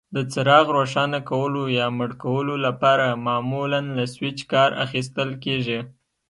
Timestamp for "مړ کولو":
1.97-2.53